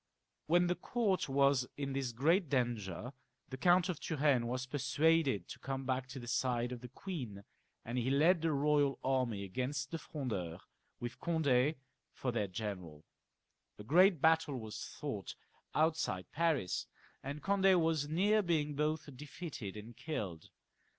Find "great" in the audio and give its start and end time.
2.11-2.49, 13.83-14.19